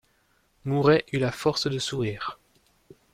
Mouret 0.65 1.05
eut 1.13 1.19
la 1.19 1.31
force 1.31 1.67
de 1.69 1.77
sourire. 1.77 2.39